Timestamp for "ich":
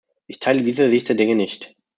0.25-0.39